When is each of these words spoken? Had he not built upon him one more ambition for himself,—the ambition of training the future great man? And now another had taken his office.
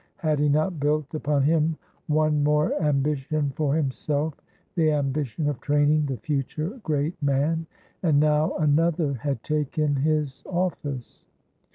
Had 0.17 0.39
he 0.39 0.49
not 0.49 0.79
built 0.79 1.13
upon 1.13 1.43
him 1.43 1.77
one 2.07 2.43
more 2.43 2.73
ambition 2.81 3.51
for 3.55 3.75
himself,—the 3.75 4.91
ambition 4.91 5.47
of 5.47 5.61
training 5.61 6.07
the 6.07 6.17
future 6.17 6.79
great 6.81 7.21
man? 7.21 7.67
And 8.01 8.19
now 8.19 8.55
another 8.55 9.13
had 9.13 9.43
taken 9.43 9.97
his 9.97 10.41
office. 10.47 11.23